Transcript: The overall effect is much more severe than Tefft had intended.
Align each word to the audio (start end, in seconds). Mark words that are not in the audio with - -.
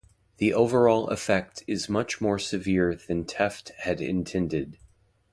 The 0.37 0.51
overall 0.51 1.09
effect 1.09 1.63
is 1.67 1.87
much 1.87 2.19
more 2.21 2.39
severe 2.39 2.95
than 2.95 3.23
Tefft 3.23 3.69
had 3.81 4.01
intended. 4.01 4.79